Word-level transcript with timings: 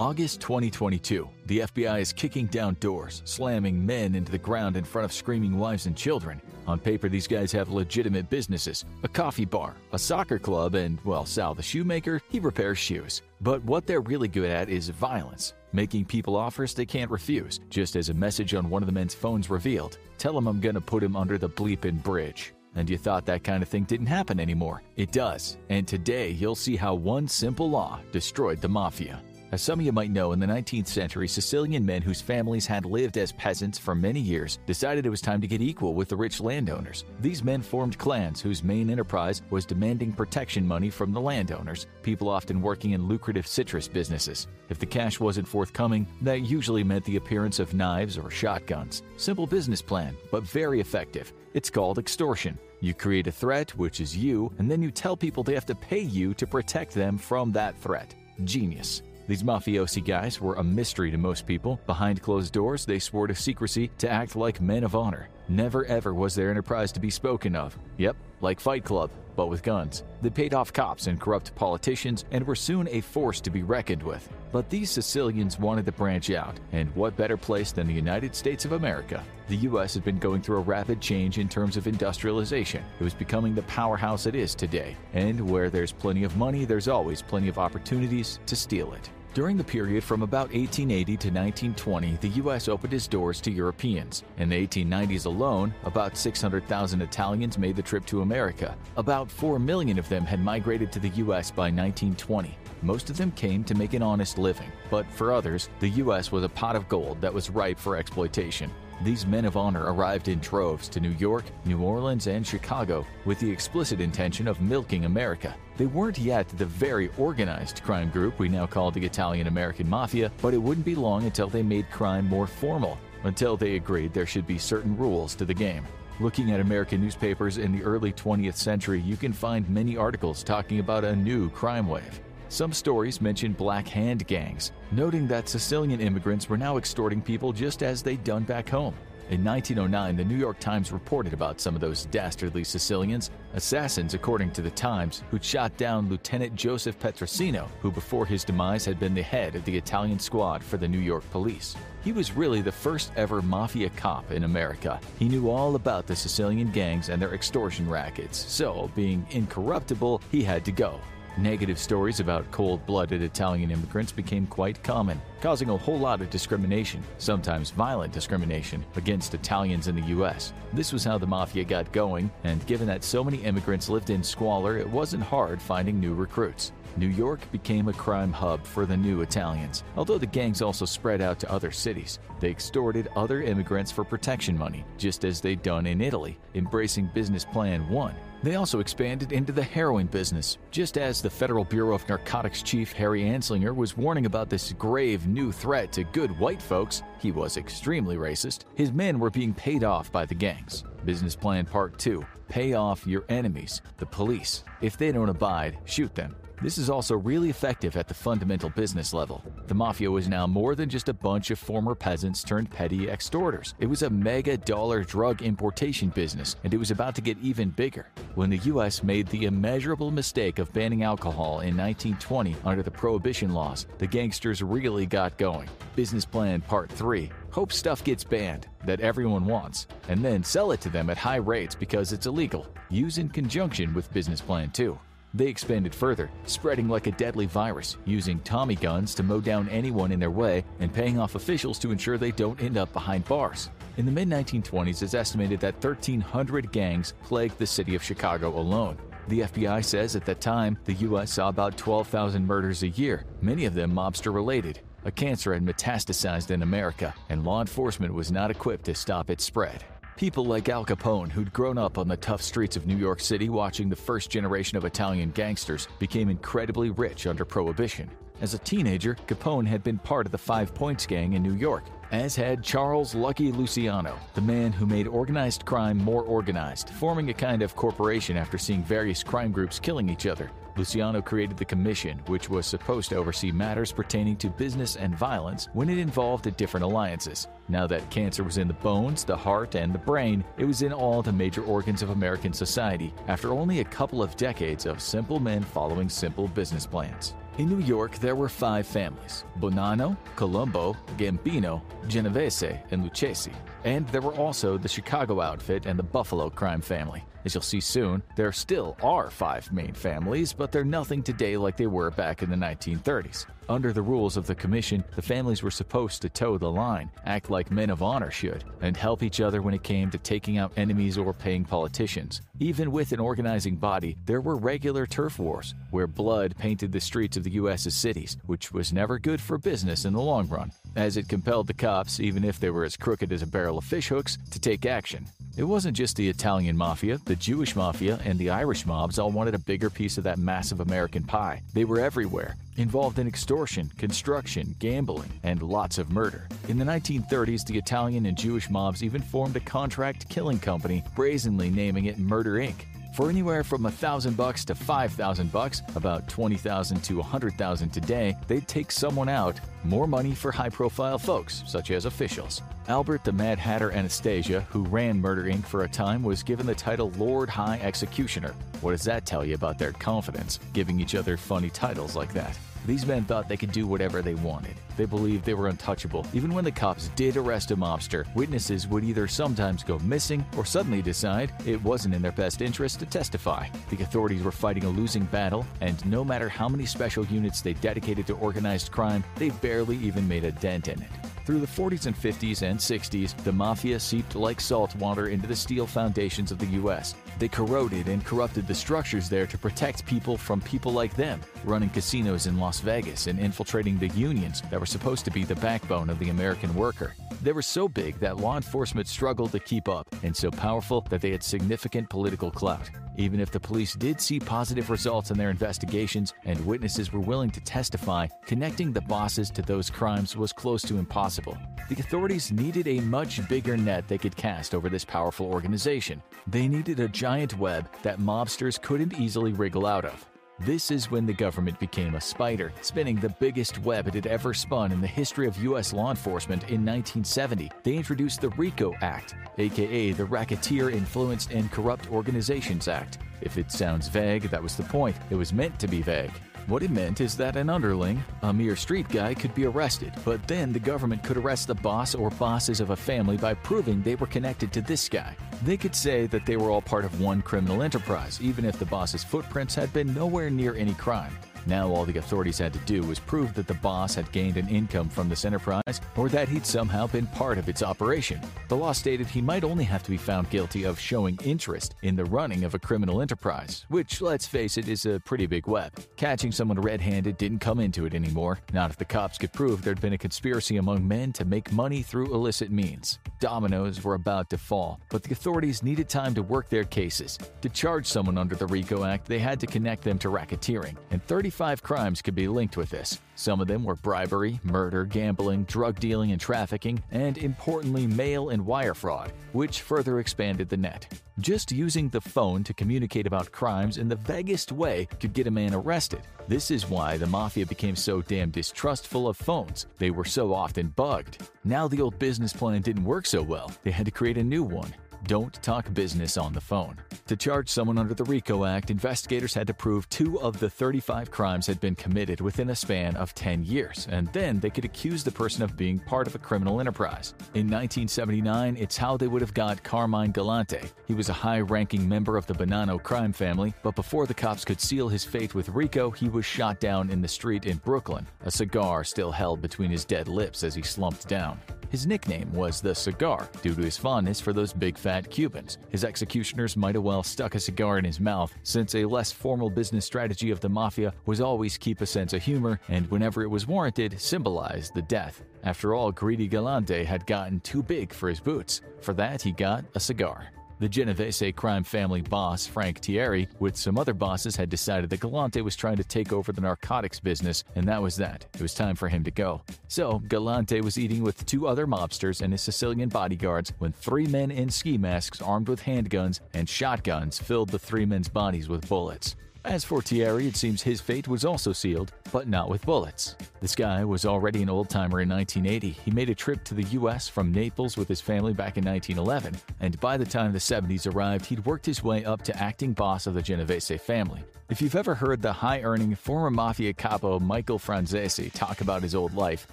August 0.00 0.40
2022, 0.40 1.28
the 1.44 1.58
FBI 1.58 2.00
is 2.00 2.10
kicking 2.10 2.46
down 2.46 2.74
doors, 2.80 3.20
slamming 3.26 3.84
men 3.84 4.14
into 4.14 4.32
the 4.32 4.38
ground 4.38 4.78
in 4.78 4.82
front 4.82 5.04
of 5.04 5.12
screaming 5.12 5.58
wives 5.58 5.84
and 5.84 5.94
children. 5.94 6.40
On 6.66 6.78
paper, 6.78 7.10
these 7.10 7.26
guys 7.26 7.52
have 7.52 7.68
legitimate 7.68 8.30
businesses 8.30 8.86
a 9.02 9.08
coffee 9.08 9.44
bar, 9.44 9.76
a 9.92 9.98
soccer 9.98 10.38
club, 10.38 10.74
and, 10.74 10.98
well, 11.04 11.26
Sal 11.26 11.54
the 11.54 11.62
shoemaker, 11.62 12.22
he 12.30 12.40
repairs 12.40 12.78
shoes. 12.78 13.20
But 13.42 13.62
what 13.64 13.86
they're 13.86 14.00
really 14.00 14.28
good 14.28 14.48
at 14.48 14.70
is 14.70 14.88
violence, 14.88 15.52
making 15.74 16.06
people 16.06 16.34
offers 16.34 16.72
they 16.72 16.86
can't 16.86 17.10
refuse, 17.10 17.60
just 17.68 17.94
as 17.94 18.08
a 18.08 18.14
message 18.14 18.54
on 18.54 18.70
one 18.70 18.82
of 18.82 18.86
the 18.86 18.94
men's 18.94 19.14
phones 19.14 19.50
revealed 19.50 19.98
Tell 20.16 20.38
him 20.38 20.46
I'm 20.46 20.60
gonna 20.60 20.80
put 20.80 21.02
him 21.02 21.14
under 21.14 21.36
the 21.36 21.50
bleepin' 21.50 22.02
bridge. 22.02 22.54
And 22.74 22.88
you 22.88 22.96
thought 22.96 23.26
that 23.26 23.44
kind 23.44 23.62
of 23.62 23.68
thing 23.68 23.84
didn't 23.84 24.06
happen 24.06 24.40
anymore. 24.40 24.82
It 24.96 25.12
does. 25.12 25.58
And 25.68 25.86
today 25.86 26.30
you'll 26.30 26.54
see 26.54 26.76
how 26.76 26.94
one 26.94 27.28
simple 27.28 27.68
law 27.68 28.00
destroyed 28.12 28.62
the 28.62 28.68
mafia. 28.68 29.20
As 29.52 29.60
some 29.60 29.80
of 29.80 29.86
you 29.86 29.90
might 29.90 30.12
know, 30.12 30.30
in 30.30 30.38
the 30.38 30.46
19th 30.46 30.86
century, 30.86 31.26
Sicilian 31.26 31.84
men 31.84 32.02
whose 32.02 32.20
families 32.20 32.66
had 32.66 32.86
lived 32.86 33.18
as 33.18 33.32
peasants 33.32 33.78
for 33.78 33.96
many 33.96 34.20
years 34.20 34.60
decided 34.64 35.04
it 35.04 35.10
was 35.10 35.20
time 35.20 35.40
to 35.40 35.48
get 35.48 35.60
equal 35.60 35.94
with 35.94 36.08
the 36.08 36.16
rich 36.16 36.40
landowners. 36.40 37.04
These 37.18 37.42
men 37.42 37.60
formed 37.60 37.98
clans 37.98 38.40
whose 38.40 38.62
main 38.62 38.90
enterprise 38.90 39.42
was 39.50 39.66
demanding 39.66 40.12
protection 40.12 40.64
money 40.64 40.88
from 40.88 41.12
the 41.12 41.20
landowners, 41.20 41.88
people 42.02 42.28
often 42.28 42.62
working 42.62 42.92
in 42.92 43.08
lucrative 43.08 43.44
citrus 43.44 43.88
businesses. 43.88 44.46
If 44.68 44.78
the 44.78 44.86
cash 44.86 45.18
wasn't 45.18 45.48
forthcoming, 45.48 46.06
that 46.22 46.42
usually 46.42 46.84
meant 46.84 47.04
the 47.04 47.16
appearance 47.16 47.58
of 47.58 47.74
knives 47.74 48.16
or 48.16 48.30
shotguns. 48.30 49.02
Simple 49.16 49.48
business 49.48 49.82
plan, 49.82 50.16
but 50.30 50.44
very 50.44 50.78
effective. 50.78 51.32
It's 51.54 51.70
called 51.70 51.98
extortion. 51.98 52.56
You 52.78 52.94
create 52.94 53.26
a 53.26 53.32
threat, 53.32 53.76
which 53.76 54.00
is 54.00 54.16
you, 54.16 54.52
and 54.58 54.70
then 54.70 54.80
you 54.80 54.92
tell 54.92 55.16
people 55.16 55.42
they 55.42 55.54
have 55.54 55.66
to 55.66 55.74
pay 55.74 56.02
you 56.02 56.34
to 56.34 56.46
protect 56.46 56.94
them 56.94 57.18
from 57.18 57.50
that 57.50 57.76
threat. 57.80 58.14
Genius. 58.44 59.02
These 59.30 59.44
mafiosi 59.44 60.04
guys 60.04 60.40
were 60.40 60.56
a 60.56 60.64
mystery 60.64 61.12
to 61.12 61.16
most 61.16 61.46
people. 61.46 61.78
Behind 61.86 62.20
closed 62.20 62.52
doors, 62.52 62.84
they 62.84 62.98
swore 62.98 63.28
to 63.28 63.34
secrecy 63.36 63.88
to 63.98 64.10
act 64.10 64.34
like 64.34 64.60
men 64.60 64.82
of 64.82 64.96
honor. 64.96 65.28
Never 65.48 65.84
ever 65.84 66.12
was 66.12 66.34
their 66.34 66.50
enterprise 66.50 66.90
to 66.90 66.98
be 66.98 67.10
spoken 67.10 67.54
of. 67.54 67.78
Yep, 67.98 68.16
like 68.40 68.58
Fight 68.58 68.84
Club, 68.84 69.08
but 69.36 69.46
with 69.46 69.62
guns. 69.62 70.02
They 70.20 70.30
paid 70.30 70.52
off 70.52 70.72
cops 70.72 71.06
and 71.06 71.20
corrupt 71.20 71.54
politicians 71.54 72.24
and 72.32 72.44
were 72.44 72.56
soon 72.56 72.88
a 72.88 73.00
force 73.00 73.40
to 73.42 73.50
be 73.50 73.62
reckoned 73.62 74.02
with. 74.02 74.28
But 74.50 74.68
these 74.68 74.90
Sicilians 74.90 75.60
wanted 75.60 75.86
to 75.86 75.92
branch 75.92 76.28
out, 76.30 76.58
and 76.72 76.92
what 76.96 77.16
better 77.16 77.36
place 77.36 77.70
than 77.70 77.86
the 77.86 77.94
United 77.94 78.34
States 78.34 78.64
of 78.64 78.72
America? 78.72 79.22
The 79.46 79.58
U.S. 79.58 79.94
had 79.94 80.02
been 80.02 80.18
going 80.18 80.42
through 80.42 80.58
a 80.58 80.62
rapid 80.62 81.00
change 81.00 81.38
in 81.38 81.48
terms 81.48 81.76
of 81.76 81.86
industrialization. 81.86 82.82
It 82.98 83.04
was 83.04 83.14
becoming 83.14 83.54
the 83.54 83.62
powerhouse 83.62 84.26
it 84.26 84.34
is 84.34 84.56
today, 84.56 84.96
and 85.12 85.48
where 85.48 85.70
there's 85.70 85.92
plenty 85.92 86.24
of 86.24 86.36
money, 86.36 86.64
there's 86.64 86.88
always 86.88 87.22
plenty 87.22 87.46
of 87.46 87.58
opportunities 87.58 88.40
to 88.46 88.56
steal 88.56 88.92
it. 88.92 89.08
During 89.32 89.56
the 89.56 89.62
period 89.62 90.02
from 90.02 90.22
about 90.22 90.48
1880 90.48 91.04
to 91.04 91.28
1920, 91.28 92.18
the 92.20 92.40
U.S. 92.42 92.66
opened 92.66 92.92
its 92.92 93.06
doors 93.06 93.40
to 93.42 93.52
Europeans. 93.52 94.24
In 94.38 94.48
the 94.48 94.66
1890s 94.66 95.26
alone, 95.26 95.72
about 95.84 96.16
600,000 96.16 97.00
Italians 97.00 97.56
made 97.56 97.76
the 97.76 97.82
trip 97.82 98.04
to 98.06 98.22
America. 98.22 98.76
About 98.96 99.30
4 99.30 99.60
million 99.60 100.00
of 100.00 100.08
them 100.08 100.24
had 100.24 100.42
migrated 100.42 100.90
to 100.90 100.98
the 100.98 101.10
U.S. 101.10 101.52
by 101.52 101.70
1920. 101.70 102.58
Most 102.82 103.08
of 103.08 103.16
them 103.16 103.30
came 103.32 103.62
to 103.64 103.74
make 103.76 103.94
an 103.94 104.02
honest 104.02 104.36
living, 104.36 104.72
but 104.90 105.08
for 105.12 105.32
others, 105.32 105.68
the 105.78 105.90
U.S. 105.90 106.32
was 106.32 106.42
a 106.42 106.48
pot 106.48 106.74
of 106.74 106.88
gold 106.88 107.20
that 107.20 107.32
was 107.32 107.50
ripe 107.50 107.78
for 107.78 107.96
exploitation. 107.96 108.68
These 109.02 109.26
men 109.26 109.46
of 109.46 109.56
honor 109.56 109.90
arrived 109.90 110.28
in 110.28 110.40
droves 110.40 110.86
to 110.90 111.00
New 111.00 111.12
York, 111.12 111.44
New 111.64 111.80
Orleans, 111.80 112.26
and 112.26 112.46
Chicago 112.46 113.06
with 113.24 113.40
the 113.40 113.50
explicit 113.50 113.98
intention 113.98 114.46
of 114.46 114.60
milking 114.60 115.06
America. 115.06 115.56
They 115.78 115.86
weren't 115.86 116.18
yet 116.18 116.46
the 116.50 116.66
very 116.66 117.10
organized 117.16 117.82
crime 117.82 118.10
group 118.10 118.38
we 118.38 118.50
now 118.50 118.66
call 118.66 118.90
the 118.90 119.02
Italian 119.02 119.46
American 119.46 119.88
Mafia, 119.88 120.30
but 120.42 120.52
it 120.52 120.58
wouldn't 120.58 120.84
be 120.84 120.94
long 120.94 121.24
until 121.24 121.48
they 121.48 121.62
made 121.62 121.90
crime 121.90 122.26
more 122.26 122.46
formal, 122.46 122.98
until 123.24 123.56
they 123.56 123.76
agreed 123.76 124.12
there 124.12 124.26
should 124.26 124.46
be 124.46 124.58
certain 124.58 124.94
rules 124.98 125.34
to 125.36 125.46
the 125.46 125.54
game. 125.54 125.86
Looking 126.20 126.52
at 126.52 126.60
American 126.60 127.00
newspapers 127.00 127.56
in 127.56 127.72
the 127.72 127.82
early 127.82 128.12
20th 128.12 128.56
century, 128.56 129.00
you 129.00 129.16
can 129.16 129.32
find 129.32 129.66
many 129.70 129.96
articles 129.96 130.42
talking 130.42 130.78
about 130.78 131.04
a 131.04 131.16
new 131.16 131.48
crime 131.48 131.88
wave. 131.88 132.20
Some 132.50 132.72
stories 132.72 133.20
mention 133.20 133.52
black 133.52 133.86
hand 133.86 134.26
gangs, 134.26 134.72
noting 134.90 135.28
that 135.28 135.48
Sicilian 135.48 136.00
immigrants 136.00 136.48
were 136.48 136.58
now 136.58 136.78
extorting 136.78 137.22
people 137.22 137.52
just 137.52 137.84
as 137.84 138.02
they'd 138.02 138.24
done 138.24 138.42
back 138.42 138.68
home. 138.68 138.92
In 139.30 139.44
1909, 139.44 140.16
the 140.16 140.24
New 140.24 140.36
York 140.36 140.58
Times 140.58 140.90
reported 140.90 141.32
about 141.32 141.60
some 141.60 141.76
of 141.76 141.80
those 141.80 142.06
dastardly 142.06 142.64
Sicilians, 142.64 143.30
assassins 143.54 144.14
according 144.14 144.50
to 144.50 144.62
the 144.62 144.70
Times, 144.72 145.22
who'd 145.30 145.44
shot 145.44 145.76
down 145.76 146.08
Lieutenant 146.08 146.56
Joseph 146.56 146.98
Petrosino, 146.98 147.68
who 147.80 147.92
before 147.92 148.26
his 148.26 148.42
demise 148.42 148.84
had 148.84 148.98
been 148.98 149.14
the 149.14 149.22
head 149.22 149.54
of 149.54 149.64
the 149.64 149.76
Italian 149.76 150.18
squad 150.18 150.60
for 150.64 150.76
the 150.76 150.88
New 150.88 150.98
York 150.98 151.22
police. 151.30 151.76
He 152.02 152.10
was 152.10 152.32
really 152.32 152.62
the 152.62 152.72
first 152.72 153.12
ever 153.14 153.40
mafia 153.42 153.90
cop 153.90 154.32
in 154.32 154.42
America. 154.42 154.98
He 155.20 155.28
knew 155.28 155.50
all 155.50 155.76
about 155.76 156.08
the 156.08 156.16
Sicilian 156.16 156.72
gangs 156.72 157.10
and 157.10 157.22
their 157.22 157.32
extortion 157.32 157.88
rackets, 157.88 158.36
so, 158.36 158.90
being 158.96 159.24
incorruptible, 159.30 160.20
he 160.32 160.42
had 160.42 160.64
to 160.64 160.72
go. 160.72 160.98
Negative 161.38 161.78
stories 161.78 162.20
about 162.20 162.50
cold 162.50 162.84
blooded 162.86 163.22
Italian 163.22 163.70
immigrants 163.70 164.10
became 164.10 164.46
quite 164.46 164.82
common, 164.82 165.20
causing 165.40 165.70
a 165.70 165.76
whole 165.76 165.98
lot 165.98 166.20
of 166.20 166.28
discrimination, 166.28 167.02
sometimes 167.18 167.70
violent 167.70 168.12
discrimination, 168.12 168.84
against 168.96 169.34
Italians 169.34 169.86
in 169.86 169.94
the 169.94 170.08
U.S. 170.08 170.52
This 170.72 170.92
was 170.92 171.04
how 171.04 171.18
the 171.18 171.26
mafia 171.26 171.64
got 171.64 171.90
going, 171.92 172.30
and 172.44 172.66
given 172.66 172.86
that 172.88 173.04
so 173.04 173.22
many 173.22 173.38
immigrants 173.38 173.88
lived 173.88 174.10
in 174.10 174.22
squalor, 174.22 174.76
it 174.76 174.88
wasn't 174.88 175.22
hard 175.22 175.62
finding 175.62 176.00
new 176.00 176.14
recruits. 176.14 176.72
New 176.96 177.06
York 177.06 177.40
became 177.52 177.88
a 177.88 177.92
crime 177.92 178.32
hub 178.32 178.66
for 178.66 178.84
the 178.84 178.96
new 178.96 179.20
Italians, 179.20 179.84
although 179.96 180.18
the 180.18 180.26
gangs 180.26 180.60
also 180.60 180.84
spread 180.84 181.20
out 181.20 181.38
to 181.38 181.50
other 181.50 181.70
cities. 181.70 182.18
They 182.40 182.50
extorted 182.50 183.08
other 183.14 183.42
immigrants 183.42 183.92
for 183.92 184.04
protection 184.04 184.58
money, 184.58 184.84
just 184.98 185.24
as 185.24 185.40
they'd 185.40 185.62
done 185.62 185.86
in 185.86 186.00
Italy, 186.00 186.38
embracing 186.54 187.08
Business 187.14 187.44
Plan 187.44 187.88
1. 187.88 188.14
They 188.42 188.54
also 188.54 188.80
expanded 188.80 189.32
into 189.32 189.52
the 189.52 189.62
heroin 189.62 190.06
business, 190.06 190.56
just 190.70 190.96
as 190.96 191.20
the 191.20 191.28
Federal 191.28 191.64
Bureau 191.64 191.94
of 191.94 192.08
Narcotics 192.08 192.62
chief 192.62 192.92
Harry 192.92 193.22
Anslinger 193.22 193.76
was 193.76 193.98
warning 193.98 194.24
about 194.24 194.48
this 194.48 194.72
grave 194.72 195.26
new 195.26 195.52
threat 195.52 195.92
to 195.92 196.04
good 196.04 196.38
white 196.38 196.62
folks. 196.62 197.02
He 197.18 197.32
was 197.32 197.58
extremely 197.58 198.16
racist. 198.16 198.64
His 198.74 198.92
men 198.92 199.18
were 199.18 199.28
being 199.28 199.52
paid 199.52 199.84
off 199.84 200.10
by 200.10 200.24
the 200.24 200.34
gangs. 200.34 200.84
Business 201.04 201.36
Plan 201.36 201.66
Part 201.66 201.98
2 201.98 202.24
Pay 202.48 202.74
off 202.74 203.06
your 203.06 203.24
enemies, 203.28 203.80
the 203.98 204.06
police. 204.06 204.64
If 204.80 204.96
they 204.96 205.12
don't 205.12 205.28
abide, 205.28 205.78
shoot 205.84 206.14
them. 206.14 206.34
This 206.62 206.76
is 206.76 206.90
also 206.90 207.16
really 207.16 207.48
effective 207.48 207.96
at 207.96 208.06
the 208.06 208.12
fundamental 208.12 208.68
business 208.68 209.14
level. 209.14 209.42
The 209.66 209.74
mafia 209.74 210.10
was 210.10 210.28
now 210.28 210.46
more 210.46 210.74
than 210.74 210.90
just 210.90 211.08
a 211.08 211.14
bunch 211.14 211.50
of 211.50 211.58
former 211.58 211.94
peasants 211.94 212.44
turned 212.44 212.70
petty 212.70 213.08
extorters. 213.08 213.74
It 213.78 213.86
was 213.86 214.02
a 214.02 214.10
mega 214.10 214.58
dollar 214.58 215.02
drug 215.02 215.40
importation 215.40 216.10
business, 216.10 216.56
and 216.62 216.74
it 216.74 216.76
was 216.76 216.90
about 216.90 217.14
to 217.14 217.22
get 217.22 217.38
even 217.38 217.70
bigger. 217.70 218.08
When 218.34 218.50
the 218.50 218.58
US 218.58 219.02
made 219.02 219.26
the 219.28 219.46
immeasurable 219.46 220.10
mistake 220.10 220.58
of 220.58 220.70
banning 220.74 221.02
alcohol 221.02 221.60
in 221.60 221.78
1920 221.78 222.56
under 222.64 222.82
the 222.82 222.90
prohibition 222.90 223.54
laws, 223.54 223.86
the 223.96 224.06
gangsters 224.06 224.62
really 224.62 225.06
got 225.06 225.38
going. 225.38 225.68
Business 225.96 226.26
Plan 226.26 226.60
Part 226.60 226.90
3 226.90 227.30
Hope 227.50 227.72
stuff 227.72 228.04
gets 228.04 228.22
banned 228.22 228.68
that 228.84 229.00
everyone 229.00 229.44
wants, 229.44 229.88
and 230.08 230.24
then 230.24 230.44
sell 230.44 230.70
it 230.70 230.80
to 230.82 230.88
them 230.88 231.10
at 231.10 231.18
high 231.18 231.36
rates 231.36 231.74
because 231.74 232.12
it's 232.12 232.26
illegal. 232.26 232.64
Use 232.90 233.18
in 233.18 233.28
conjunction 233.28 233.92
with 233.92 234.12
Business 234.12 234.40
Plan 234.40 234.70
2. 234.70 234.96
They 235.34 235.46
expanded 235.46 235.92
further, 235.92 236.30
spreading 236.44 236.88
like 236.88 237.08
a 237.08 237.12
deadly 237.12 237.46
virus, 237.46 237.96
using 238.04 238.38
Tommy 238.40 238.76
guns 238.76 239.16
to 239.16 239.24
mow 239.24 239.40
down 239.40 239.68
anyone 239.68 240.12
in 240.12 240.20
their 240.20 240.30
way 240.30 240.64
and 240.78 240.92
paying 240.92 241.18
off 241.18 241.34
officials 241.34 241.78
to 241.80 241.90
ensure 241.90 242.18
they 242.18 242.30
don't 242.30 242.60
end 242.62 242.76
up 242.76 242.92
behind 242.92 243.24
bars. 243.24 243.70
In 243.96 244.06
the 244.06 244.12
mid 244.12 244.28
1920s, 244.28 245.02
it's 245.02 245.14
estimated 245.14 245.58
that 245.60 245.82
1,300 245.82 246.70
gangs 246.70 247.14
plagued 247.24 247.58
the 247.58 247.66
city 247.66 247.96
of 247.96 248.02
Chicago 248.02 248.58
alone. 248.58 248.96
The 249.26 249.40
FBI 249.40 249.84
says 249.84 250.14
at 250.14 250.24
that 250.26 250.40
time, 250.40 250.78
the 250.84 250.94
U.S. 250.94 251.32
saw 251.32 251.48
about 251.48 251.76
12,000 251.76 252.46
murders 252.46 252.84
a 252.84 252.88
year, 252.88 253.24
many 253.40 253.64
of 253.64 253.74
them 253.74 253.92
mobster 253.92 254.32
related. 254.32 254.80
A 255.06 255.10
cancer 255.10 255.54
had 255.54 255.64
metastasized 255.64 256.50
in 256.50 256.62
America, 256.62 257.14
and 257.30 257.42
law 257.42 257.62
enforcement 257.62 258.12
was 258.12 258.30
not 258.30 258.50
equipped 258.50 258.84
to 258.84 258.94
stop 258.94 259.30
its 259.30 259.44
spread. 259.44 259.82
People 260.18 260.44
like 260.44 260.68
Al 260.68 260.84
Capone, 260.84 261.30
who'd 261.30 261.54
grown 261.54 261.78
up 261.78 261.96
on 261.96 262.06
the 262.06 262.18
tough 262.18 262.42
streets 262.42 262.76
of 262.76 262.86
New 262.86 262.96
York 262.96 263.20
City 263.20 263.48
watching 263.48 263.88
the 263.88 263.96
first 263.96 264.28
generation 264.28 264.76
of 264.76 264.84
Italian 264.84 265.30
gangsters, 265.30 265.88
became 265.98 266.28
incredibly 266.28 266.90
rich 266.90 267.26
under 267.26 267.46
Prohibition. 267.46 268.10
As 268.42 268.52
a 268.52 268.58
teenager, 268.58 269.16
Capone 269.26 269.66
had 269.66 269.82
been 269.82 269.98
part 269.98 270.26
of 270.26 270.32
the 270.32 270.38
Five 270.38 270.74
Points 270.74 271.06
gang 271.06 271.32
in 271.32 271.42
New 271.42 271.54
York, 271.54 271.84
as 272.12 272.36
had 272.36 272.62
Charles 272.62 273.14
Lucky 273.14 273.52
Luciano, 273.52 274.18
the 274.34 274.40
man 274.42 274.72
who 274.72 274.84
made 274.84 275.06
organized 275.06 275.64
crime 275.64 275.96
more 275.96 276.24
organized, 276.24 276.90
forming 276.90 277.30
a 277.30 277.34
kind 277.34 277.62
of 277.62 277.74
corporation 277.74 278.36
after 278.36 278.58
seeing 278.58 278.82
various 278.82 279.22
crime 279.22 279.52
groups 279.52 279.78
killing 279.78 280.10
each 280.10 280.26
other. 280.26 280.50
Luciano 280.80 281.20
created 281.20 281.58
the 281.58 281.64
commission, 281.66 282.22
which 282.24 282.48
was 282.48 282.64
supposed 282.64 283.10
to 283.10 283.16
oversee 283.16 283.52
matters 283.52 283.92
pertaining 283.92 284.34
to 284.38 284.48
business 284.48 284.96
and 284.96 285.14
violence 285.14 285.68
when 285.74 285.90
it 285.90 285.98
involved 285.98 286.44
the 286.44 286.50
different 286.52 286.84
alliances. 286.84 287.48
Now 287.68 287.86
that 287.86 288.08
cancer 288.08 288.42
was 288.42 288.56
in 288.56 288.66
the 288.66 288.72
bones, 288.72 289.22
the 289.22 289.36
heart, 289.36 289.74
and 289.74 289.92
the 289.92 289.98
brain, 289.98 290.42
it 290.56 290.64
was 290.64 290.80
in 290.80 290.94
all 290.94 291.20
the 291.20 291.34
major 291.34 291.62
organs 291.64 292.00
of 292.00 292.08
American 292.08 292.54
society 292.54 293.12
after 293.28 293.52
only 293.52 293.80
a 293.80 293.84
couple 293.84 294.22
of 294.22 294.38
decades 294.38 294.86
of 294.86 295.02
simple 295.02 295.38
men 295.38 295.62
following 295.62 296.08
simple 296.08 296.48
business 296.48 296.86
plans. 296.86 297.34
In 297.58 297.68
New 297.68 297.84
York, 297.84 298.18
there 298.18 298.36
were 298.36 298.48
five 298.48 298.86
families 298.86 299.44
Bonanno, 299.58 300.16
Colombo, 300.34 300.96
Gambino, 301.18 301.82
Genovese, 302.08 302.78
and 302.90 303.02
Lucchese. 303.02 303.52
And 303.84 304.08
there 304.08 304.22
were 304.22 304.34
also 304.36 304.78
the 304.78 304.88
Chicago 304.88 305.42
outfit 305.42 305.84
and 305.84 305.98
the 305.98 306.02
Buffalo 306.02 306.48
crime 306.48 306.80
family. 306.80 307.22
As 307.44 307.54
you'll 307.54 307.62
see 307.62 307.80
soon, 307.80 308.22
there 308.36 308.52
still 308.52 308.96
are 309.02 309.30
five 309.30 309.72
main 309.72 309.94
families, 309.94 310.52
but 310.52 310.72
they're 310.72 310.84
nothing 310.84 311.22
today 311.22 311.56
like 311.56 311.76
they 311.76 311.86
were 311.86 312.10
back 312.10 312.42
in 312.42 312.50
the 312.50 312.56
1930s. 312.56 313.46
Under 313.70 313.92
the 313.92 314.02
rules 314.02 314.36
of 314.36 314.48
the 314.48 314.54
Commission, 314.54 315.04
the 315.14 315.22
families 315.22 315.62
were 315.62 315.70
supposed 315.70 316.20
to 316.22 316.28
toe 316.28 316.58
the 316.58 316.70
line, 316.70 317.08
act 317.24 317.50
like 317.50 317.70
men 317.70 317.88
of 317.88 318.02
honor 318.02 318.30
should, 318.30 318.64
and 318.80 318.96
help 318.96 319.22
each 319.22 319.40
other 319.40 319.62
when 319.62 319.74
it 319.74 319.84
came 319.84 320.10
to 320.10 320.18
taking 320.18 320.58
out 320.58 320.72
enemies 320.76 321.16
or 321.16 321.32
paying 321.32 321.64
politicians. 321.64 322.42
Even 322.58 322.90
with 322.90 323.12
an 323.12 323.20
organizing 323.20 323.76
body, 323.76 324.16
there 324.26 324.40
were 324.40 324.56
regular 324.56 325.06
turf 325.06 325.38
wars, 325.38 325.74
where 325.92 326.08
blood 326.08 326.56
painted 326.58 326.90
the 326.90 327.00
streets 327.00 327.36
of 327.36 327.44
the 327.44 327.52
U.S.'s 327.52 327.94
cities, 327.94 328.36
which 328.46 328.72
was 328.72 328.92
never 328.92 329.20
good 329.20 329.40
for 329.40 329.56
business 329.56 330.04
in 330.04 330.14
the 330.14 330.20
long 330.20 330.48
run, 330.48 330.72
as 330.96 331.16
it 331.16 331.28
compelled 331.28 331.68
the 331.68 331.72
cops, 331.72 332.18
even 332.18 332.42
if 332.42 332.58
they 332.58 332.70
were 332.70 332.84
as 332.84 332.96
crooked 332.96 333.32
as 333.32 333.42
a 333.42 333.46
barrel 333.46 333.78
of 333.78 333.84
fishhooks, 333.84 334.36
to 334.50 334.58
take 334.58 334.84
action. 334.84 335.26
It 335.56 335.64
wasn't 335.64 335.96
just 335.96 336.16
the 336.16 336.28
Italian 336.28 336.76
mafia, 336.76 337.18
the 337.24 337.34
Jewish 337.34 337.74
mafia, 337.74 338.20
and 338.24 338.38
the 338.38 338.50
Irish 338.50 338.86
mobs 338.86 339.18
all 339.18 339.32
wanted 339.32 339.54
a 339.54 339.58
bigger 339.58 339.90
piece 339.90 340.16
of 340.16 340.24
that 340.24 340.38
massive 340.38 340.80
American 340.80 341.24
pie. 341.24 341.60
They 341.74 341.84
were 341.84 341.98
everywhere, 341.98 342.56
involved 342.76 343.18
in 343.18 343.26
extortion, 343.26 343.90
construction, 343.98 344.76
gambling, 344.78 345.30
and 345.42 345.62
lots 345.62 345.98
of 345.98 346.12
murder. 346.12 346.48
In 346.68 346.78
the 346.78 346.84
1930s, 346.84 347.66
the 347.66 347.76
Italian 347.76 348.26
and 348.26 348.38
Jewish 348.38 348.70
mobs 348.70 349.02
even 349.02 349.20
formed 349.20 349.56
a 349.56 349.60
contract 349.60 350.28
killing 350.28 350.60
company, 350.60 351.02
brazenly 351.16 351.68
naming 351.68 352.04
it 352.04 352.18
Murder 352.18 352.54
Inc. 352.54 352.84
For 353.12 353.28
anywhere 353.28 353.64
from 353.64 353.86
a 353.86 353.90
thousand 353.90 354.36
bucks 354.36 354.64
to 354.66 354.74
five 354.74 355.12
thousand 355.12 355.50
bucks, 355.52 355.82
about 355.96 356.26
twenty 356.28 356.56
thousand 356.56 357.02
to 357.04 357.20
a 357.20 357.22
hundred 357.22 357.58
thousand 357.58 357.90
today, 357.90 358.36
they'd 358.46 358.66
take 358.68 358.92
someone 358.92 359.28
out. 359.28 359.58
More 359.82 360.06
money 360.06 360.34
for 360.34 360.52
high-profile 360.52 361.18
folks, 361.18 361.62
such 361.66 361.90
as 361.90 362.04
officials. 362.04 362.62
Albert 362.88 363.24
the 363.24 363.32
Mad 363.32 363.58
Hatter 363.58 363.90
Anastasia, 363.90 364.60
who 364.70 364.84
ran 364.84 365.20
Murder 365.20 365.44
Inc. 365.44 365.64
for 365.64 365.84
a 365.84 365.88
time, 365.88 366.22
was 366.22 366.42
given 366.42 366.66
the 366.66 366.74
title 366.74 367.10
Lord 367.18 367.48
High 367.48 367.80
Executioner. 367.82 368.54
What 368.80 368.92
does 368.92 369.04
that 369.04 369.26
tell 369.26 369.44
you 369.44 369.54
about 369.54 369.78
their 369.78 369.92
confidence, 369.92 370.60
giving 370.72 371.00
each 371.00 371.14
other 371.14 371.36
funny 371.36 371.70
titles 371.70 372.14
like 372.14 372.32
that? 372.34 372.58
These 372.86 373.06
men 373.06 373.24
thought 373.24 373.48
they 373.48 373.56
could 373.56 373.72
do 373.72 373.86
whatever 373.86 374.22
they 374.22 374.34
wanted. 374.34 374.74
They 374.96 375.04
believed 375.04 375.44
they 375.44 375.54
were 375.54 375.68
untouchable. 375.68 376.26
Even 376.32 376.54
when 376.54 376.64
the 376.64 376.72
cops 376.72 377.08
did 377.16 377.36
arrest 377.36 377.70
a 377.70 377.76
mobster, 377.76 378.24
witnesses 378.34 378.88
would 378.88 379.04
either 379.04 379.28
sometimes 379.28 379.84
go 379.84 379.98
missing 380.00 380.44
or 380.56 380.64
suddenly 380.64 381.02
decide 381.02 381.52
it 381.66 381.82
wasn't 381.82 382.14
in 382.14 382.22
their 382.22 382.32
best 382.32 382.62
interest 382.62 382.98
to 383.00 383.06
testify. 383.06 383.66
The 383.90 384.02
authorities 384.02 384.42
were 384.42 384.50
fighting 384.50 384.84
a 384.84 384.88
losing 384.88 385.24
battle, 385.24 385.66
and 385.80 386.04
no 386.06 386.24
matter 386.24 386.48
how 386.48 386.68
many 386.68 386.86
special 386.86 387.24
units 387.26 387.60
they 387.60 387.74
dedicated 387.74 388.26
to 388.28 388.34
organized 388.34 388.90
crime, 388.90 389.24
they 389.36 389.50
barely 389.50 389.96
even 389.98 390.26
made 390.26 390.44
a 390.44 390.52
dent 390.52 390.88
in 390.88 391.00
it. 391.00 391.10
Through 391.46 391.60
the 391.60 391.66
40s 391.66 392.06
and 392.06 392.14
50s 392.14 392.62
and 392.62 392.78
60s, 392.78 393.36
the 393.44 393.52
mafia 393.52 393.98
seeped 393.98 394.36
like 394.36 394.60
salt 394.60 394.94
water 394.96 395.28
into 395.28 395.46
the 395.46 395.56
steel 395.56 395.86
foundations 395.86 396.52
of 396.52 396.58
the 396.58 396.66
U.S. 396.66 397.14
They 397.38 397.48
corroded 397.48 398.08
and 398.08 398.24
corrupted 398.24 398.66
the 398.66 398.74
structures 398.74 399.28
there 399.28 399.46
to 399.46 399.58
protect 399.58 400.04
people 400.04 400.36
from 400.36 400.60
people 400.60 400.92
like 400.92 401.16
them, 401.16 401.40
running 401.64 401.88
casinos 401.88 402.46
in 402.46 402.58
Las 402.58 402.80
Vegas 402.80 403.26
and 403.26 403.40
infiltrating 403.40 403.98
the 403.98 404.08
unions 404.08 404.62
that 404.70 404.78
were 404.78 404.86
supposed 404.86 405.24
to 405.24 405.30
be 405.30 405.44
the 405.44 405.56
backbone 405.56 406.10
of 406.10 406.18
the 406.18 406.28
American 406.28 406.74
worker. 406.74 407.14
They 407.42 407.52
were 407.52 407.62
so 407.62 407.88
big 407.88 408.20
that 408.20 408.36
law 408.36 408.56
enforcement 408.56 409.08
struggled 409.08 409.52
to 409.52 409.60
keep 409.60 409.88
up, 409.88 410.06
and 410.22 410.36
so 410.36 410.50
powerful 410.50 411.00
that 411.08 411.22
they 411.22 411.30
had 411.30 411.42
significant 411.42 412.10
political 412.10 412.50
clout. 412.50 412.90
Even 413.16 413.40
if 413.40 413.50
the 413.50 413.60
police 413.60 413.94
did 413.94 414.20
see 414.20 414.38
positive 414.38 414.90
results 414.90 415.30
in 415.30 415.38
their 415.38 415.50
investigations 415.50 416.32
and 416.44 416.64
witnesses 416.64 417.12
were 417.12 417.20
willing 417.20 417.50
to 417.50 417.60
testify, 417.60 418.26
connecting 418.46 418.92
the 418.92 419.00
bosses 419.02 419.50
to 419.50 419.62
those 419.62 419.90
crimes 419.90 420.36
was 420.36 420.52
close 420.52 420.82
to 420.82 420.98
impossible. 420.98 421.58
The 421.88 422.00
authorities 422.00 422.52
needed 422.52 422.86
a 422.86 423.00
much 423.00 423.46
bigger 423.48 423.76
net 423.76 424.06
they 424.06 424.18
could 424.18 424.36
cast 424.36 424.74
over 424.74 424.88
this 424.88 425.04
powerful 425.04 425.46
organization. 425.46 426.22
They 426.46 426.68
needed 426.68 427.00
a 427.00 427.08
giant 427.08 427.58
web 427.58 427.88
that 428.02 428.20
mobsters 428.20 428.80
couldn't 428.80 429.18
easily 429.18 429.52
wriggle 429.52 429.86
out 429.86 430.04
of. 430.04 430.29
This 430.62 430.90
is 430.90 431.10
when 431.10 431.24
the 431.24 431.32
government 431.32 431.78
became 431.78 432.16
a 432.16 432.20
spider, 432.20 432.70
spinning 432.82 433.16
the 433.16 433.34
biggest 433.40 433.78
web 433.78 434.06
it 434.06 434.12
had 434.12 434.26
ever 434.26 434.52
spun 434.52 434.92
in 434.92 435.00
the 435.00 435.06
history 435.06 435.46
of 435.46 435.56
U.S. 435.62 435.94
law 435.94 436.10
enforcement 436.10 436.64
in 436.64 436.84
1970. 436.84 437.70
They 437.82 437.96
introduced 437.96 438.42
the 438.42 438.50
RICO 438.50 438.92
Act, 439.00 439.36
aka 439.56 440.12
the 440.12 440.26
Racketeer 440.26 440.90
Influenced 440.90 441.50
and 441.52 441.72
Corrupt 441.72 442.10
Organizations 442.10 442.88
Act. 442.88 443.20
If 443.40 443.56
it 443.56 443.72
sounds 443.72 444.08
vague, 444.08 444.50
that 444.50 444.62
was 444.62 444.76
the 444.76 444.82
point. 444.82 445.16
It 445.30 445.34
was 445.34 445.54
meant 445.54 445.78
to 445.78 445.88
be 445.88 446.02
vague. 446.02 446.32
What 446.66 446.82
it 446.82 446.90
meant 446.90 447.22
is 447.22 447.38
that 447.38 447.56
an 447.56 447.70
underling, 447.70 448.22
a 448.42 448.52
mere 448.52 448.76
street 448.76 449.08
guy, 449.08 449.32
could 449.32 449.54
be 449.54 449.64
arrested, 449.64 450.12
but 450.26 450.46
then 450.46 450.74
the 450.74 450.78
government 450.78 451.22
could 451.22 451.38
arrest 451.38 451.68
the 451.68 451.74
boss 451.74 452.14
or 452.14 452.28
bosses 452.28 452.80
of 452.80 452.90
a 452.90 452.96
family 452.96 453.38
by 453.38 453.54
proving 453.54 454.02
they 454.02 454.14
were 454.14 454.26
connected 454.26 454.74
to 454.74 454.82
this 454.82 455.08
guy. 455.08 455.34
They 455.62 455.76
could 455.76 455.94
say 455.94 456.26
that 456.28 456.46
they 456.46 456.56
were 456.56 456.70
all 456.70 456.80
part 456.80 457.04
of 457.04 457.20
one 457.20 457.42
criminal 457.42 457.82
enterprise, 457.82 458.40
even 458.40 458.64
if 458.64 458.78
the 458.78 458.86
boss's 458.86 459.22
footprints 459.22 459.74
had 459.74 459.92
been 459.92 460.14
nowhere 460.14 460.48
near 460.48 460.74
any 460.74 460.94
crime. 460.94 461.32
Now 461.66 461.88
all 461.88 462.04
the 462.04 462.18
authorities 462.18 462.58
had 462.58 462.72
to 462.72 462.78
do 462.80 463.02
was 463.02 463.18
prove 463.18 463.54
that 463.54 463.66
the 463.66 463.74
boss 463.74 464.14
had 464.14 464.32
gained 464.32 464.56
an 464.56 464.68
income 464.68 465.08
from 465.08 465.28
this 465.28 465.44
enterprise 465.44 466.00
or 466.16 466.28
that 466.30 466.48
he'd 466.48 466.64
somehow 466.64 467.06
been 467.06 467.26
part 467.26 467.58
of 467.58 467.68
its 467.68 467.82
operation. 467.82 468.40
The 468.68 468.76
law 468.76 468.92
stated 468.92 469.26
he 469.26 469.42
might 469.42 469.64
only 469.64 469.84
have 469.84 470.02
to 470.04 470.10
be 470.10 470.16
found 470.16 470.48
guilty 470.50 470.84
of 470.84 470.98
showing 470.98 471.38
interest 471.44 471.96
in 472.02 472.16
the 472.16 472.24
running 472.24 472.64
of 472.64 472.74
a 472.74 472.78
criminal 472.78 473.20
enterprise, 473.20 473.84
which, 473.88 474.20
let's 474.20 474.46
face 474.46 474.78
it, 474.78 474.88
is 474.88 475.06
a 475.06 475.20
pretty 475.20 475.46
big 475.46 475.66
web. 475.66 475.92
Catching 476.16 476.50
someone 476.50 476.80
red-handed 476.80 477.36
didn't 477.36 477.58
come 477.58 477.78
into 477.78 478.06
it 478.06 478.14
anymore, 478.14 478.58
not 478.72 478.90
if 478.90 478.96
the 478.96 479.04
cops 479.04 479.38
could 479.38 479.52
prove 479.52 479.82
there'd 479.82 480.00
been 480.00 480.14
a 480.14 480.18
conspiracy 480.18 480.78
among 480.78 481.06
men 481.06 481.32
to 481.34 481.44
make 481.44 481.70
money 481.72 482.02
through 482.02 482.32
illicit 482.32 482.70
means. 482.70 483.18
Dominoes 483.38 484.02
were 484.02 484.14
about 484.14 484.48
to 484.50 484.58
fall, 484.58 485.00
but 485.10 485.22
the 485.22 485.32
authorities 485.32 485.49
needed 485.82 486.08
time 486.08 486.34
to 486.34 486.42
work 486.42 486.68
their 486.68 486.84
cases. 486.84 487.38
To 487.62 487.68
charge 487.68 488.06
someone 488.06 488.38
under 488.38 488.54
the 488.54 488.66
RICO 488.66 489.04
Act, 489.04 489.26
they 489.26 489.38
had 489.38 489.58
to 489.60 489.66
connect 489.66 490.02
them 490.04 490.18
to 490.20 490.28
racketeering, 490.28 490.96
and 491.10 491.22
35 491.24 491.82
crimes 491.82 492.22
could 492.22 492.34
be 492.34 492.46
linked 492.46 492.76
with 492.76 492.90
this. 492.90 493.18
Some 493.34 493.60
of 493.60 493.66
them 493.66 493.84
were 493.84 493.96
bribery, 493.96 494.60
murder, 494.62 495.04
gambling, 495.04 495.64
drug 495.64 495.98
dealing 495.98 496.30
and 496.32 496.40
trafficking, 496.40 497.02
and 497.10 497.38
importantly, 497.38 498.06
mail 498.06 498.50
and 498.50 498.64
wire 498.66 498.94
fraud, 498.94 499.32
which 499.52 499.80
further 499.80 500.20
expanded 500.20 500.68
the 500.68 500.76
net. 500.76 501.20
Just 501.40 501.72
using 501.72 502.10
the 502.10 502.20
phone 502.20 502.62
to 502.64 502.74
communicate 502.74 503.26
about 503.26 503.50
crimes 503.50 503.96
in 503.96 504.08
the 504.08 504.16
vaguest 504.16 504.72
way 504.72 505.08
could 505.20 505.32
get 505.32 505.46
a 505.46 505.50
man 505.50 505.74
arrested. 505.74 506.20
This 506.48 506.70
is 506.70 506.88
why 506.88 507.16
the 507.16 507.26
mafia 507.26 507.64
became 507.64 507.96
so 507.96 508.20
damn 508.20 508.50
distrustful 508.50 509.26
of 509.26 509.38
phones. 509.38 509.86
They 509.98 510.10
were 510.10 510.24
so 510.26 510.52
often 510.52 510.88
bugged. 510.88 511.42
Now 511.64 511.88
the 511.88 512.02
old 512.02 512.18
business 512.18 512.52
plan 512.52 512.82
didn't 512.82 513.04
work 513.04 513.24
so 513.24 513.42
well. 513.42 513.72
They 513.84 513.90
had 513.90 514.06
to 514.06 514.12
create 514.12 514.36
a 514.36 514.44
new 514.44 514.62
one. 514.62 514.94
Don't 515.26 515.52
talk 515.62 515.92
business 515.92 516.36
on 516.36 516.52
the 516.52 516.60
phone. 516.60 516.96
To 517.26 517.36
charge 517.36 517.68
someone 517.68 517.98
under 517.98 518.14
the 518.14 518.24
RICO 518.24 518.64
Act, 518.64 518.90
investigators 518.90 519.54
had 519.54 519.66
to 519.66 519.74
prove 519.74 520.08
two 520.08 520.40
of 520.40 520.58
the 520.58 520.68
35 520.68 521.30
crimes 521.30 521.66
had 521.66 521.78
been 521.78 521.94
committed 521.94 522.40
within 522.40 522.70
a 522.70 522.74
span 522.74 523.14
of 523.16 523.34
10 523.34 523.64
years, 523.64 524.08
and 524.10 524.26
then 524.32 524.58
they 524.58 524.70
could 524.70 524.84
accuse 524.84 525.22
the 525.22 525.30
person 525.30 525.62
of 525.62 525.76
being 525.76 525.98
part 526.00 526.26
of 526.26 526.34
a 526.34 526.38
criminal 526.38 526.80
enterprise. 526.80 527.34
In 527.54 527.70
1979, 527.70 528.76
it's 528.76 528.96
how 528.96 529.16
they 529.16 529.28
would 529.28 529.42
have 529.42 529.54
got 529.54 529.82
Carmine 529.84 530.32
Galante. 530.32 530.80
He 531.06 531.14
was 531.14 531.28
a 531.28 531.34
high 531.34 531.60
ranking 531.60 532.08
member 532.08 532.36
of 532.36 532.46
the 532.46 532.54
Bonanno 532.54 533.00
crime 533.00 533.32
family, 533.32 533.74
but 533.82 533.94
before 533.94 534.26
the 534.26 534.34
cops 534.34 534.64
could 534.64 534.80
seal 534.80 535.08
his 535.08 535.24
fate 535.24 535.54
with 535.54 535.68
RICO, 535.68 536.10
he 536.10 536.28
was 536.28 536.44
shot 536.44 536.80
down 536.80 537.10
in 537.10 537.20
the 537.20 537.28
street 537.28 537.66
in 537.66 537.76
Brooklyn, 537.78 538.26
a 538.44 538.50
cigar 538.50 539.04
still 539.04 539.30
held 539.30 539.60
between 539.60 539.90
his 539.90 540.04
dead 540.04 540.26
lips 540.26 540.64
as 540.64 540.74
he 540.74 540.82
slumped 540.82 541.28
down. 541.28 541.60
His 541.90 542.06
nickname 542.06 542.52
was 542.52 542.80
the 542.80 542.94
Cigar, 542.94 543.48
due 543.62 543.74
to 543.74 543.82
his 543.82 543.96
fondness 543.96 544.40
for 544.40 544.52
those 544.52 544.72
big 544.72 544.96
fat 544.96 545.28
Cubans. 545.28 545.78
His 545.90 546.04
executioners 546.04 546.76
might 546.76 546.94
have 546.94 547.02
well 547.02 547.24
stuck 547.24 547.56
a 547.56 547.60
cigar 547.60 547.98
in 547.98 548.04
his 548.04 548.20
mouth, 548.20 548.54
since 548.62 548.94
a 548.94 549.04
less 549.04 549.32
formal 549.32 549.68
business 549.68 550.04
strategy 550.04 550.52
of 550.52 550.60
the 550.60 550.68
mafia 550.68 551.12
was 551.26 551.40
always 551.40 551.76
keep 551.76 552.00
a 552.00 552.06
sense 552.06 552.32
of 552.32 552.42
humor 552.42 552.78
and, 552.88 553.10
whenever 553.10 553.42
it 553.42 553.50
was 553.50 553.66
warranted, 553.66 554.20
symbolize 554.20 554.92
the 554.94 555.02
death. 555.02 555.42
After 555.64 555.94
all, 555.94 556.12
greedy 556.12 556.46
Galante 556.46 557.02
had 557.02 557.26
gotten 557.26 557.58
too 557.60 557.82
big 557.82 558.12
for 558.12 558.28
his 558.28 558.40
boots. 558.40 558.82
For 559.00 559.12
that, 559.14 559.42
he 559.42 559.50
got 559.50 559.84
a 559.96 560.00
cigar. 560.00 560.52
The 560.80 560.88
Genovese 560.88 561.52
crime 561.54 561.84
family 561.84 562.22
boss, 562.22 562.66
Frank 562.66 563.00
Tieri, 563.02 563.48
with 563.58 563.76
some 563.76 563.98
other 563.98 564.14
bosses, 564.14 564.56
had 564.56 564.70
decided 564.70 565.10
that 565.10 565.20
Galante 565.20 565.60
was 565.60 565.76
trying 565.76 565.98
to 565.98 566.04
take 566.04 566.32
over 566.32 566.52
the 566.52 566.62
narcotics 566.62 567.20
business, 567.20 567.64
and 567.74 567.86
that 567.86 568.00
was 568.00 568.16
that. 568.16 568.46
It 568.54 568.62
was 568.62 568.72
time 568.72 568.96
for 568.96 569.06
him 569.10 569.22
to 569.24 569.30
go. 569.30 569.60
So, 569.88 570.22
Galante 570.28 570.80
was 570.80 570.96
eating 570.96 571.22
with 571.22 571.44
two 571.44 571.68
other 571.68 571.86
mobsters 571.86 572.40
and 572.40 572.50
his 572.54 572.62
Sicilian 572.62 573.10
bodyguards 573.10 573.74
when 573.76 573.92
three 573.92 574.24
men 574.24 574.50
in 574.50 574.70
ski 574.70 574.96
masks 574.96 575.42
armed 575.42 575.68
with 575.68 575.82
handguns 575.82 576.40
and 576.54 576.66
shotguns 576.66 577.38
filled 577.38 577.68
the 577.68 577.78
three 577.78 578.06
men's 578.06 578.30
bodies 578.30 578.70
with 578.70 578.88
bullets. 578.88 579.36
As 579.64 579.84
for 579.84 580.00
Tieri, 580.00 580.46
it 580.46 580.56
seems 580.56 580.80
his 580.80 581.02
fate 581.02 581.28
was 581.28 581.44
also 581.44 581.72
sealed, 581.74 582.12
but 582.32 582.48
not 582.48 582.70
with 582.70 582.86
bullets. 582.86 583.36
This 583.60 583.74
guy 583.74 584.02
was 584.04 584.24
already 584.24 584.62
an 584.62 584.70
old 584.70 584.88
timer 584.88 585.20
in 585.20 585.28
1980. 585.28 585.90
He 585.90 586.10
made 586.10 586.30
a 586.30 586.34
trip 586.34 586.64
to 586.64 586.74
the 586.74 586.84
US 586.84 587.28
from 587.28 587.52
Naples 587.52 587.98
with 587.98 588.08
his 588.08 588.22
family 588.22 588.54
back 588.54 588.78
in 588.78 588.84
1911, 588.84 589.60
and 589.80 590.00
by 590.00 590.16
the 590.16 590.24
time 590.24 590.52
the 590.52 590.58
70s 590.58 591.12
arrived, 591.12 591.44
he'd 591.44 591.66
worked 591.66 591.84
his 591.84 592.02
way 592.02 592.24
up 592.24 592.40
to 592.42 592.56
acting 592.56 592.94
boss 592.94 593.26
of 593.26 593.34
the 593.34 593.42
Genovese 593.42 594.00
family. 594.00 594.42
If 594.70 594.80
you've 594.80 594.96
ever 594.96 595.14
heard 595.14 595.42
the 595.42 595.52
high 595.52 595.82
earning 595.82 596.14
former 596.14 596.50
mafia 596.50 596.94
capo 596.94 597.38
Michael 597.38 597.78
Franzese 597.78 598.50
talk 598.54 598.80
about 598.80 599.02
his 599.02 599.14
old 599.14 599.34
life, 599.34 599.66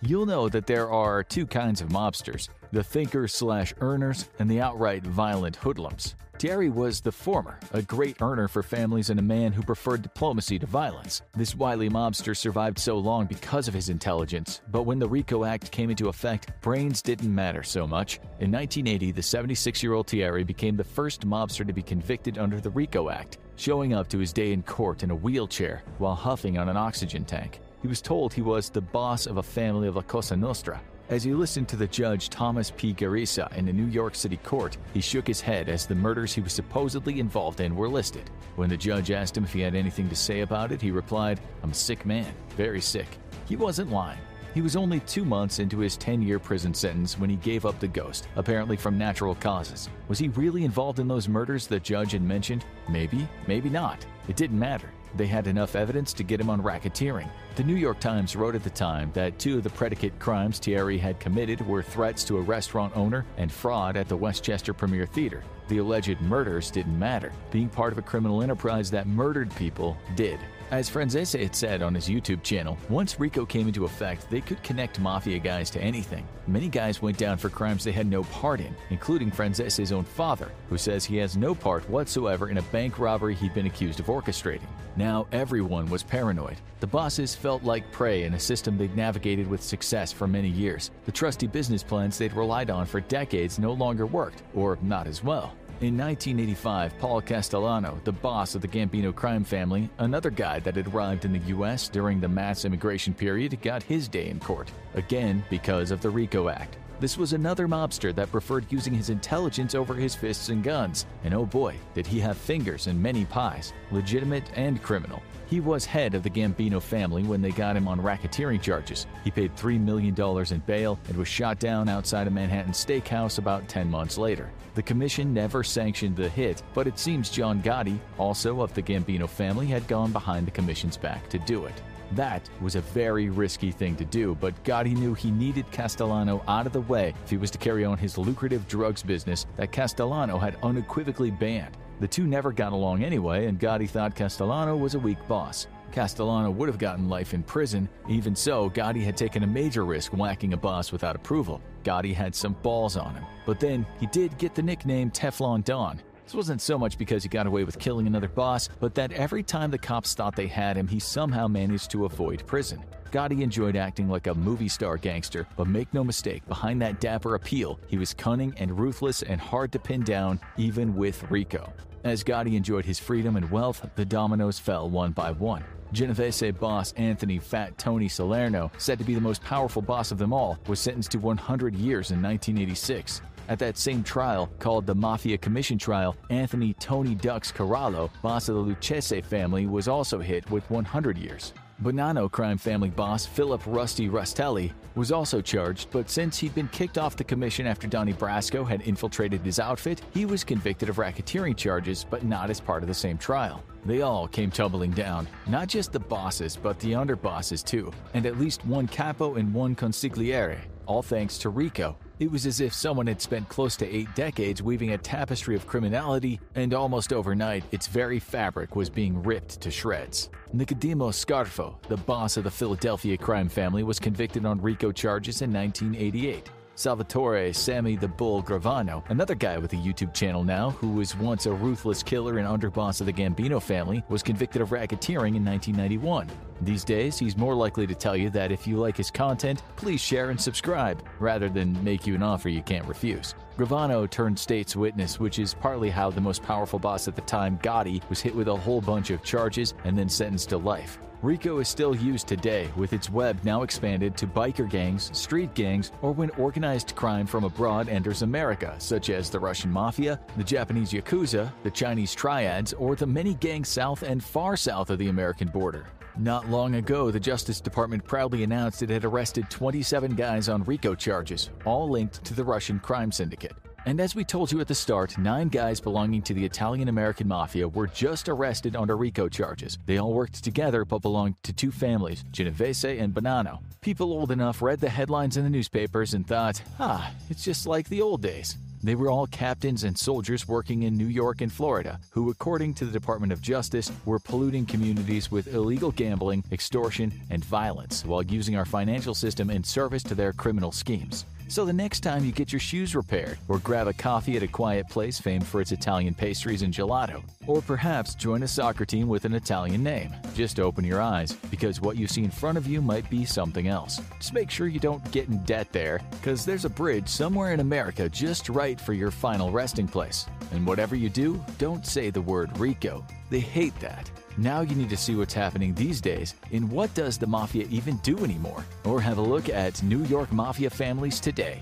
you'll 0.00 0.26
know 0.26 0.48
that 0.48 0.66
there 0.66 0.90
are 0.90 1.24
two 1.24 1.46
kinds 1.46 1.80
of 1.80 1.88
mobsters 1.88 2.48
the 2.70 2.84
thinkers 2.84 3.34
slash 3.34 3.74
earners 3.80 4.28
and 4.38 4.50
the 4.50 4.60
outright 4.60 5.02
violent 5.02 5.56
hoodlums. 5.56 6.14
Tieri 6.42 6.72
was 6.72 7.00
the 7.00 7.12
former, 7.12 7.60
a 7.72 7.82
great 7.82 8.20
earner 8.20 8.48
for 8.48 8.64
families 8.64 9.10
and 9.10 9.20
a 9.20 9.22
man 9.22 9.52
who 9.52 9.62
preferred 9.62 10.02
diplomacy 10.02 10.58
to 10.58 10.66
violence. 10.66 11.22
This 11.36 11.54
wily 11.54 11.88
mobster 11.88 12.36
survived 12.36 12.80
so 12.80 12.98
long 12.98 13.26
because 13.26 13.68
of 13.68 13.74
his 13.74 13.90
intelligence, 13.90 14.60
but 14.72 14.82
when 14.82 14.98
the 14.98 15.08
RICO 15.08 15.44
Act 15.44 15.70
came 15.70 15.88
into 15.88 16.08
effect, 16.08 16.50
brains 16.60 17.00
didn't 17.00 17.32
matter 17.32 17.62
so 17.62 17.86
much. 17.86 18.16
In 18.40 18.50
1980, 18.50 19.12
the 19.12 19.22
76 19.22 19.84
year 19.84 19.92
old 19.92 20.08
Tieri 20.08 20.44
became 20.44 20.76
the 20.76 20.82
first 20.82 21.24
mobster 21.24 21.64
to 21.64 21.72
be 21.72 21.80
convicted 21.80 22.38
under 22.38 22.60
the 22.60 22.70
RICO 22.70 23.08
Act, 23.08 23.38
showing 23.54 23.94
up 23.94 24.08
to 24.08 24.18
his 24.18 24.32
day 24.32 24.52
in 24.52 24.64
court 24.64 25.04
in 25.04 25.12
a 25.12 25.14
wheelchair 25.14 25.84
while 25.98 26.16
huffing 26.16 26.58
on 26.58 26.68
an 26.68 26.76
oxygen 26.76 27.24
tank. 27.24 27.60
He 27.82 27.86
was 27.86 28.02
told 28.02 28.34
he 28.34 28.42
was 28.42 28.68
the 28.68 28.80
boss 28.80 29.26
of 29.26 29.36
a 29.36 29.44
family 29.44 29.86
of 29.86 29.94
La 29.94 30.02
Cosa 30.02 30.36
Nostra, 30.36 30.80
as 31.08 31.22
he 31.22 31.34
listened 31.34 31.68
to 31.68 31.76
the 31.76 31.86
judge 31.86 32.30
Thomas 32.30 32.72
P. 32.76 32.94
Griesa 32.94 33.52
in 33.56 33.68
a 33.68 33.72
New 33.72 33.86
York 33.86 34.14
City 34.14 34.38
court, 34.38 34.76
he 34.94 35.00
shook 35.00 35.26
his 35.26 35.40
head 35.40 35.68
as 35.68 35.86
the 35.86 35.94
murders 35.94 36.32
he 36.32 36.40
was 36.40 36.52
supposedly 36.52 37.20
involved 37.20 37.60
in 37.60 37.76
were 37.76 37.88
listed. 37.88 38.30
When 38.56 38.70
the 38.70 38.76
judge 38.76 39.10
asked 39.10 39.36
him 39.36 39.44
if 39.44 39.52
he 39.52 39.60
had 39.60 39.74
anything 39.74 40.08
to 40.08 40.16
say 40.16 40.40
about 40.40 40.72
it, 40.72 40.80
he 40.80 40.90
replied, 40.90 41.40
I'm 41.62 41.70
a 41.70 41.74
sick 41.74 42.06
man, 42.06 42.32
very 42.56 42.80
sick. 42.80 43.06
He 43.46 43.56
wasn't 43.56 43.90
lying. 43.90 44.20
He 44.54 44.60
was 44.60 44.76
only 44.76 45.00
two 45.00 45.24
months 45.24 45.58
into 45.58 45.78
his 45.78 45.96
10 45.96 46.20
year 46.20 46.38
prison 46.38 46.74
sentence 46.74 47.18
when 47.18 47.30
he 47.30 47.36
gave 47.36 47.64
up 47.64 47.80
the 47.80 47.88
ghost, 47.88 48.28
apparently 48.36 48.76
from 48.76 48.98
natural 48.98 49.34
causes. 49.34 49.88
Was 50.08 50.18
he 50.18 50.28
really 50.28 50.64
involved 50.64 50.98
in 50.98 51.08
those 51.08 51.28
murders 51.28 51.66
the 51.66 51.80
judge 51.80 52.12
had 52.12 52.22
mentioned? 52.22 52.64
Maybe, 52.88 53.26
maybe 53.46 53.70
not. 53.70 54.04
It 54.28 54.36
didn't 54.36 54.58
matter. 54.58 54.90
They 55.14 55.26
had 55.26 55.46
enough 55.46 55.76
evidence 55.76 56.12
to 56.14 56.22
get 56.22 56.40
him 56.40 56.50
on 56.50 56.62
racketeering. 56.62 57.28
The 57.56 57.64
New 57.64 57.74
York 57.74 58.00
Times 58.00 58.34
wrote 58.34 58.54
at 58.54 58.64
the 58.64 58.70
time 58.70 59.10
that 59.12 59.38
two 59.38 59.58
of 59.58 59.62
the 59.62 59.70
predicate 59.70 60.18
crimes 60.18 60.58
Tieri 60.58 60.98
had 60.98 61.20
committed 61.20 61.66
were 61.66 61.82
threats 61.82 62.24
to 62.24 62.38
a 62.38 62.40
restaurant 62.40 62.96
owner 62.96 63.26
and 63.36 63.52
fraud 63.52 63.96
at 63.96 64.08
the 64.08 64.16
Westchester 64.16 64.72
Premier 64.72 65.06
Theater. 65.06 65.42
The 65.72 65.78
alleged 65.78 66.20
murders 66.20 66.70
didn't 66.70 66.98
matter. 66.98 67.32
Being 67.50 67.70
part 67.70 67.94
of 67.94 67.98
a 67.98 68.02
criminal 68.02 68.42
enterprise 68.42 68.90
that 68.90 69.06
murdered 69.06 69.56
people 69.56 69.96
did. 70.16 70.38
As 70.70 70.90
Franzese 70.90 71.40
had 71.40 71.56
said 71.56 71.82
on 71.82 71.94
his 71.94 72.08
YouTube 72.08 72.42
channel, 72.42 72.76
once 72.90 73.18
RICO 73.18 73.46
came 73.46 73.68
into 73.68 73.86
effect, 73.86 74.28
they 74.28 74.42
could 74.42 74.62
connect 74.62 75.00
mafia 75.00 75.38
guys 75.38 75.70
to 75.70 75.80
anything. 75.80 76.26
Many 76.46 76.68
guys 76.68 77.00
went 77.00 77.16
down 77.16 77.38
for 77.38 77.48
crimes 77.48 77.84
they 77.84 77.92
had 77.92 78.06
no 78.06 78.22
part 78.24 78.60
in, 78.60 78.74
including 78.90 79.30
Franzese's 79.30 79.92
own 79.92 80.04
father, 80.04 80.50
who 80.68 80.76
says 80.76 81.04
he 81.04 81.16
has 81.16 81.36
no 81.36 81.54
part 81.54 81.88
whatsoever 81.88 82.50
in 82.50 82.58
a 82.58 82.62
bank 82.62 82.98
robbery 82.98 83.34
he'd 83.34 83.54
been 83.54 83.66
accused 83.66 84.00
of 84.00 84.06
orchestrating. 84.06 84.68
Now 84.96 85.26
everyone 85.32 85.88
was 85.88 86.02
paranoid. 86.02 86.56
The 86.80 86.86
bosses 86.86 87.34
felt 87.34 87.64
like 87.64 87.92
prey 87.92 88.24
in 88.24 88.34
a 88.34 88.40
system 88.40 88.76
they'd 88.76 88.96
navigated 88.96 89.46
with 89.48 89.62
success 89.62 90.12
for 90.12 90.26
many 90.26 90.48
years. 90.48 90.90
The 91.04 91.12
trusty 91.12 91.46
business 91.46 91.82
plans 91.82 92.18
they'd 92.18 92.34
relied 92.34 92.70
on 92.70 92.86
for 92.86 93.00
decades 93.00 93.58
no 93.58 93.72
longer 93.72 94.04
worked, 94.04 94.42
or 94.54 94.78
not 94.82 95.06
as 95.06 95.22
well. 95.22 95.54
In 95.82 95.98
1985, 95.98 96.96
Paul 97.00 97.20
Castellano, 97.22 98.00
the 98.04 98.12
boss 98.12 98.54
of 98.54 98.60
the 98.60 98.68
Gambino 98.68 99.12
crime 99.12 99.42
family, 99.42 99.90
another 99.98 100.30
guy 100.30 100.60
that 100.60 100.76
had 100.76 100.86
arrived 100.86 101.24
in 101.24 101.32
the 101.32 101.40
U.S. 101.48 101.88
during 101.88 102.20
the 102.20 102.28
mass 102.28 102.64
immigration 102.64 103.12
period, 103.12 103.60
got 103.62 103.82
his 103.82 104.06
day 104.06 104.28
in 104.28 104.38
court, 104.38 104.70
again 104.94 105.44
because 105.50 105.90
of 105.90 106.00
the 106.00 106.08
RICO 106.08 106.48
Act. 106.48 106.76
This 107.02 107.18
was 107.18 107.32
another 107.32 107.66
mobster 107.66 108.14
that 108.14 108.30
preferred 108.30 108.64
using 108.70 108.94
his 108.94 109.10
intelligence 109.10 109.74
over 109.74 109.94
his 109.94 110.14
fists 110.14 110.50
and 110.50 110.62
guns. 110.62 111.04
And 111.24 111.34
oh 111.34 111.44
boy, 111.44 111.74
did 111.94 112.06
he 112.06 112.20
have 112.20 112.36
fingers 112.38 112.86
in 112.86 113.02
many 113.02 113.24
pies, 113.24 113.72
legitimate 113.90 114.48
and 114.54 114.80
criminal. 114.80 115.20
He 115.48 115.58
was 115.58 115.84
head 115.84 116.14
of 116.14 116.22
the 116.22 116.30
Gambino 116.30 116.80
family 116.80 117.24
when 117.24 117.42
they 117.42 117.50
got 117.50 117.74
him 117.74 117.88
on 117.88 118.00
racketeering 118.00 118.62
charges. 118.62 119.08
He 119.24 119.32
paid 119.32 119.56
$3 119.56 119.80
million 119.80 120.14
in 120.16 120.58
bail 120.60 120.96
and 121.08 121.16
was 121.16 121.26
shot 121.26 121.58
down 121.58 121.88
outside 121.88 122.28
a 122.28 122.30
Manhattan 122.30 122.70
steakhouse 122.70 123.38
about 123.38 123.66
10 123.66 123.90
months 123.90 124.16
later. 124.16 124.48
The 124.76 124.82
commission 124.84 125.34
never 125.34 125.64
sanctioned 125.64 126.14
the 126.14 126.28
hit, 126.28 126.62
but 126.72 126.86
it 126.86 127.00
seems 127.00 127.30
John 127.30 127.60
Gotti, 127.62 127.98
also 128.16 128.60
of 128.60 128.74
the 128.74 128.82
Gambino 128.82 129.28
family, 129.28 129.66
had 129.66 129.88
gone 129.88 130.12
behind 130.12 130.46
the 130.46 130.52
commission's 130.52 130.96
back 130.96 131.28
to 131.30 131.40
do 131.40 131.64
it. 131.64 131.82
That 132.14 132.48
was 132.60 132.74
a 132.74 132.82
very 132.82 133.30
risky 133.30 133.70
thing 133.70 133.96
to 133.96 134.04
do, 134.04 134.36
but 134.38 134.62
Gotti 134.64 134.94
knew 134.94 135.14
he 135.14 135.30
needed 135.30 135.70
Castellano 135.70 136.42
out 136.46 136.66
of 136.66 136.72
the 136.72 136.82
way 136.82 137.14
if 137.24 137.30
he 137.30 137.38
was 137.38 137.50
to 137.52 137.58
carry 137.58 137.84
on 137.86 137.96
his 137.96 138.18
lucrative 138.18 138.68
drugs 138.68 139.02
business 139.02 139.46
that 139.56 139.72
Castellano 139.72 140.38
had 140.38 140.58
unequivocally 140.62 141.30
banned. 141.30 141.76
The 142.00 142.08
two 142.08 142.26
never 142.26 142.52
got 142.52 142.72
along 142.72 143.02
anyway, 143.02 143.46
and 143.46 143.58
Gotti 143.58 143.88
thought 143.88 144.14
Castellano 144.14 144.76
was 144.76 144.94
a 144.94 144.98
weak 144.98 145.26
boss. 145.26 145.68
Castellano 145.90 146.50
would 146.50 146.68
have 146.68 146.78
gotten 146.78 147.08
life 147.08 147.32
in 147.32 147.42
prison. 147.42 147.88
Even 148.08 148.34
so, 148.34 148.68
Gotti 148.70 149.02
had 149.02 149.16
taken 149.16 149.42
a 149.42 149.46
major 149.46 149.84
risk 149.84 150.12
whacking 150.12 150.52
a 150.52 150.56
boss 150.56 150.90
without 150.90 151.16
approval. 151.16 151.62
Gotti 151.84 152.14
had 152.14 152.34
some 152.34 152.54
balls 152.62 152.96
on 152.96 153.14
him. 153.14 153.24
But 153.46 153.60
then, 153.60 153.86
he 154.00 154.06
did 154.06 154.36
get 154.36 154.54
the 154.54 154.62
nickname 154.62 155.10
Teflon 155.10 155.64
Don, 155.64 156.00
this 156.32 156.36
wasn't 156.38 156.62
so 156.62 156.78
much 156.78 156.96
because 156.96 157.22
he 157.22 157.28
got 157.28 157.46
away 157.46 157.62
with 157.62 157.78
killing 157.78 158.06
another 158.06 158.26
boss, 158.26 158.70
but 158.80 158.94
that 158.94 159.12
every 159.12 159.42
time 159.42 159.70
the 159.70 159.76
cops 159.76 160.14
thought 160.14 160.34
they 160.34 160.46
had 160.46 160.78
him, 160.78 160.88
he 160.88 160.98
somehow 160.98 161.46
managed 161.46 161.90
to 161.90 162.06
avoid 162.06 162.42
prison. 162.46 162.82
Gotti 163.10 163.42
enjoyed 163.42 163.76
acting 163.76 164.08
like 164.08 164.26
a 164.26 164.34
movie 164.34 164.68
star 164.68 164.96
gangster, 164.96 165.46
but 165.58 165.66
make 165.66 165.92
no 165.92 166.02
mistake, 166.02 166.42
behind 166.48 166.80
that 166.80 167.00
dapper 167.00 167.34
appeal, 167.34 167.78
he 167.86 167.98
was 167.98 168.14
cunning 168.14 168.54
and 168.56 168.78
ruthless 168.78 169.22
and 169.22 169.38
hard 169.38 169.72
to 169.72 169.78
pin 169.78 170.04
down, 170.04 170.40
even 170.56 170.96
with 170.96 171.22
Rico. 171.30 171.70
As 172.02 172.24
Gotti 172.24 172.54
enjoyed 172.54 172.86
his 172.86 172.98
freedom 172.98 173.36
and 173.36 173.50
wealth, 173.50 173.86
the 173.94 174.06
dominoes 174.06 174.58
fell 174.58 174.88
one 174.88 175.12
by 175.12 175.32
one. 175.32 175.62
Genovese 175.92 176.50
boss 176.58 176.92
Anthony 176.92 177.38
Fat 177.38 177.76
Tony 177.76 178.08
Salerno, 178.08 178.72
said 178.78 178.98
to 178.98 179.04
be 179.04 179.14
the 179.14 179.20
most 179.20 179.42
powerful 179.42 179.82
boss 179.82 180.10
of 180.10 180.16
them 180.16 180.32
all, 180.32 180.58
was 180.66 180.80
sentenced 180.80 181.10
to 181.10 181.18
100 181.18 181.74
years 181.74 182.10
in 182.10 182.22
1986. 182.22 183.20
At 183.52 183.58
that 183.58 183.76
same 183.76 184.02
trial, 184.02 184.48
called 184.60 184.86
the 184.86 184.94
Mafia 184.94 185.36
Commission 185.36 185.76
Trial, 185.76 186.16
Anthony 186.30 186.72
Tony 186.72 187.14
Ducks 187.14 187.52
Corallo, 187.52 188.08
boss 188.22 188.48
of 188.48 188.54
the 188.54 188.62
Lucchese 188.62 189.20
family, 189.20 189.66
was 189.66 189.88
also 189.88 190.20
hit 190.20 190.50
with 190.50 190.64
100 190.70 191.18
years. 191.18 191.52
Bonanno 191.82 192.32
crime 192.32 192.56
family 192.56 192.88
boss 192.88 193.26
Philip 193.26 193.60
Rusty 193.66 194.08
Rastelli 194.08 194.72
was 194.94 195.12
also 195.12 195.42
charged, 195.42 195.90
but 195.90 196.08
since 196.08 196.38
he'd 196.38 196.54
been 196.54 196.68
kicked 196.68 196.96
off 196.96 197.14
the 197.14 197.24
commission 197.24 197.66
after 197.66 197.86
Donnie 197.86 198.14
Brasco 198.14 198.66
had 198.66 198.80
infiltrated 198.88 199.42
his 199.42 199.60
outfit, 199.60 200.00
he 200.14 200.24
was 200.24 200.44
convicted 200.44 200.88
of 200.88 200.96
racketeering 200.96 201.54
charges, 201.54 202.06
but 202.08 202.24
not 202.24 202.48
as 202.48 202.58
part 202.58 202.82
of 202.82 202.88
the 202.88 202.94
same 202.94 203.18
trial. 203.18 203.62
They 203.84 204.00
all 204.00 204.28
came 204.28 204.50
tumbling 204.50 204.92
down, 204.92 205.28
not 205.46 205.68
just 205.68 205.92
the 205.92 206.00
bosses, 206.00 206.56
but 206.56 206.80
the 206.80 206.92
underbosses 206.92 207.62
too, 207.62 207.92
and 208.14 208.24
at 208.24 208.38
least 208.38 208.64
one 208.64 208.88
capo 208.88 209.34
and 209.34 209.52
one 209.52 209.76
consigliere, 209.76 210.58
all 210.86 211.02
thanks 211.02 211.36
to 211.38 211.50
Rico, 211.50 211.98
it 212.22 212.30
was 212.30 212.46
as 212.46 212.60
if 212.60 212.72
someone 212.72 213.08
had 213.08 213.20
spent 213.20 213.48
close 213.48 213.76
to 213.76 213.94
eight 213.94 214.08
decades 214.14 214.62
weaving 214.62 214.92
a 214.92 214.98
tapestry 214.98 215.56
of 215.56 215.66
criminality, 215.66 216.38
and 216.54 216.72
almost 216.72 217.12
overnight, 217.12 217.64
its 217.72 217.88
very 217.88 218.20
fabric 218.20 218.76
was 218.76 218.88
being 218.88 219.20
ripped 219.24 219.60
to 219.60 219.72
shreds. 219.72 220.30
Nicodemo 220.54 221.10
Scarfo, 221.10 221.74
the 221.88 221.96
boss 221.96 222.36
of 222.36 222.44
the 222.44 222.50
Philadelphia 222.50 223.16
crime 223.16 223.48
family, 223.48 223.82
was 223.82 223.98
convicted 223.98 224.46
on 224.46 224.60
RICO 224.60 224.92
charges 224.92 225.42
in 225.42 225.52
1988. 225.52 226.48
Salvatore 226.82 227.52
Sammy 227.52 227.94
the 227.94 228.08
Bull 228.08 228.42
Gravano, 228.42 229.08
another 229.08 229.36
guy 229.36 229.56
with 229.56 229.72
a 229.72 229.76
YouTube 229.76 230.12
channel 230.12 230.42
now 230.42 230.70
who 230.70 230.88
was 230.88 231.16
once 231.16 231.46
a 231.46 231.52
ruthless 231.52 232.02
killer 232.02 232.38
and 232.38 232.48
underboss 232.48 232.98
of 232.98 233.06
the 233.06 233.12
Gambino 233.12 233.62
family, 233.62 234.02
was 234.08 234.20
convicted 234.20 234.60
of 234.60 234.70
racketeering 234.70 235.36
in 235.36 235.44
1991. 235.44 236.28
These 236.62 236.82
days, 236.82 237.20
he's 237.20 237.36
more 237.36 237.54
likely 237.54 237.86
to 237.86 237.94
tell 237.94 238.16
you 238.16 238.30
that 238.30 238.50
if 238.50 238.66
you 238.66 238.78
like 238.78 238.96
his 238.96 239.12
content, 239.12 239.62
please 239.76 240.00
share 240.00 240.30
and 240.30 240.40
subscribe, 240.40 241.04
rather 241.20 241.48
than 241.48 241.82
make 241.84 242.04
you 242.04 242.16
an 242.16 242.22
offer 242.24 242.48
you 242.48 242.62
can't 242.62 242.88
refuse. 242.88 243.36
Gravano 243.62 244.10
turned 244.10 244.36
state's 244.36 244.74
witness, 244.74 245.20
which 245.20 245.38
is 245.38 245.54
partly 245.54 245.88
how 245.88 246.10
the 246.10 246.20
most 246.20 246.42
powerful 246.42 246.80
boss 246.80 247.06
at 247.06 247.14
the 247.14 247.22
time, 247.22 247.60
Gotti, 247.62 248.02
was 248.10 248.20
hit 248.20 248.34
with 248.34 248.48
a 248.48 248.56
whole 248.56 248.80
bunch 248.80 249.10
of 249.10 249.22
charges 249.22 249.74
and 249.84 249.96
then 249.96 250.08
sentenced 250.08 250.48
to 250.48 250.58
life. 250.58 250.98
RICO 251.22 251.60
is 251.60 251.68
still 251.68 251.94
used 251.94 252.26
today, 252.26 252.68
with 252.74 252.92
its 252.92 253.08
web 253.08 253.38
now 253.44 253.62
expanded 253.62 254.16
to 254.16 254.26
biker 254.26 254.68
gangs, 254.68 255.16
street 255.16 255.54
gangs, 255.54 255.92
or 256.02 256.10
when 256.10 256.30
organized 256.30 256.96
crime 256.96 257.24
from 257.24 257.44
abroad 257.44 257.88
enters 257.88 258.22
America, 258.22 258.74
such 258.78 259.10
as 259.10 259.30
the 259.30 259.38
Russian 259.38 259.70
Mafia, 259.70 260.18
the 260.36 260.42
Japanese 260.42 260.90
Yakuza, 260.90 261.52
the 261.62 261.70
Chinese 261.70 262.16
Triads, 262.16 262.72
or 262.72 262.96
the 262.96 263.06
many 263.06 263.34
gangs 263.34 263.68
south 263.68 264.02
and 264.02 264.24
far 264.24 264.56
south 264.56 264.90
of 264.90 264.98
the 264.98 265.06
American 265.06 265.46
border. 265.46 265.86
Not 266.18 266.50
long 266.50 266.74
ago, 266.74 267.10
the 267.10 267.18
Justice 267.18 267.60
Department 267.60 268.04
proudly 268.04 268.42
announced 268.42 268.82
it 268.82 268.90
had 268.90 269.04
arrested 269.04 269.48
27 269.48 270.14
guys 270.14 270.48
on 270.48 270.62
RICO 270.64 270.94
charges, 270.94 271.48
all 271.64 271.88
linked 271.88 272.22
to 272.24 272.34
the 272.34 272.44
Russian 272.44 272.78
crime 272.78 273.10
syndicate. 273.10 273.54
And 273.86 273.98
as 273.98 274.14
we 274.14 274.22
told 274.22 274.52
you 274.52 274.60
at 274.60 274.68
the 274.68 274.74
start, 274.74 275.18
nine 275.18 275.48
guys 275.48 275.80
belonging 275.80 276.22
to 276.22 276.34
the 276.34 276.44
Italian 276.44 276.88
American 276.88 277.26
Mafia 277.26 277.66
were 277.66 277.88
just 277.88 278.28
arrested 278.28 278.76
under 278.76 278.96
RICO 278.96 279.28
charges. 279.28 279.78
They 279.86 279.98
all 279.98 280.12
worked 280.12 280.44
together 280.44 280.84
but 280.84 281.02
belonged 281.02 281.42
to 281.44 281.52
two 281.52 281.72
families, 281.72 282.24
Genovese 282.30 282.84
and 282.84 283.12
Bonanno. 283.12 283.58
People 283.80 284.12
old 284.12 284.30
enough 284.30 284.62
read 284.62 284.80
the 284.80 284.88
headlines 284.90 285.36
in 285.36 285.44
the 285.44 285.50
newspapers 285.50 286.14
and 286.14 286.26
thought, 286.26 286.62
ah, 286.78 287.10
it's 287.30 287.42
just 287.42 287.66
like 287.66 287.88
the 287.88 288.02
old 288.02 288.22
days. 288.22 288.56
They 288.84 288.96
were 288.96 289.10
all 289.10 289.28
captains 289.28 289.84
and 289.84 289.96
soldiers 289.96 290.48
working 290.48 290.82
in 290.82 290.96
New 290.96 291.06
York 291.06 291.40
and 291.40 291.52
Florida, 291.52 292.00
who, 292.10 292.30
according 292.30 292.74
to 292.74 292.84
the 292.84 292.90
Department 292.90 293.32
of 293.32 293.40
Justice, 293.40 293.92
were 294.04 294.18
polluting 294.18 294.66
communities 294.66 295.30
with 295.30 295.54
illegal 295.54 295.92
gambling, 295.92 296.42
extortion, 296.50 297.12
and 297.30 297.44
violence 297.44 298.04
while 298.04 298.22
using 298.22 298.56
our 298.56 298.64
financial 298.64 299.14
system 299.14 299.50
in 299.50 299.62
service 299.62 300.02
to 300.02 300.16
their 300.16 300.32
criminal 300.32 300.72
schemes. 300.72 301.26
So 301.52 301.66
the 301.66 301.72
next 301.74 302.00
time 302.00 302.24
you 302.24 302.32
get 302.32 302.50
your 302.50 302.60
shoes 302.60 302.96
repaired, 302.96 303.36
or 303.46 303.58
grab 303.58 303.86
a 303.86 303.92
coffee 303.92 304.38
at 304.38 304.42
a 304.42 304.48
quiet 304.48 304.88
place 304.88 305.20
famed 305.20 305.46
for 305.46 305.60
its 305.60 305.70
Italian 305.70 306.14
pastries 306.14 306.62
and 306.62 306.72
gelato, 306.72 307.22
or 307.46 307.60
perhaps 307.60 308.14
join 308.14 308.42
a 308.42 308.48
soccer 308.48 308.86
team 308.86 309.06
with 309.06 309.26
an 309.26 309.34
Italian 309.34 309.82
name, 309.82 310.14
just 310.32 310.58
open 310.58 310.82
your 310.82 311.02
eyes 311.02 311.34
because 311.50 311.78
what 311.78 311.98
you 311.98 312.06
see 312.06 312.24
in 312.24 312.30
front 312.30 312.56
of 312.56 312.66
you 312.66 312.80
might 312.80 313.10
be 313.10 313.26
something 313.26 313.68
else. 313.68 314.00
Just 314.16 314.32
make 314.32 314.50
sure 314.50 314.66
you 314.66 314.80
don't 314.80 315.12
get 315.12 315.28
in 315.28 315.44
debt 315.44 315.70
there, 315.72 316.00
because 316.12 316.46
there's 316.46 316.64
a 316.64 316.70
bridge 316.70 317.06
somewhere 317.06 317.52
in 317.52 317.60
America 317.60 318.08
just 318.08 318.48
right 318.48 318.80
for 318.80 318.94
your 318.94 319.10
final 319.10 319.50
resting 319.50 319.86
place. 319.86 320.24
And 320.52 320.66
whatever 320.66 320.94
you 320.94 321.08
do, 321.08 321.44
don't 321.58 321.86
say 321.86 322.10
the 322.10 322.20
word 322.20 322.56
RICO. 322.58 323.04
They 323.30 323.40
hate 323.40 323.78
that. 323.80 324.10
Now 324.36 324.60
you 324.60 324.74
need 324.74 324.90
to 324.90 324.96
see 324.96 325.14
what's 325.14 325.34
happening 325.34 325.74
these 325.74 326.00
days 326.00 326.34
in 326.50 326.68
What 326.68 326.94
Does 326.94 327.18
the 327.18 327.26
Mafia 327.26 327.66
Even 327.70 327.96
Do 327.98 328.18
Anymore? 328.18 328.64
Or 328.84 329.00
have 329.00 329.18
a 329.18 329.22
look 329.22 329.48
at 329.48 329.82
New 329.82 330.04
York 330.04 330.30
Mafia 330.32 330.70
Families 330.70 331.20
Today. 331.20 331.60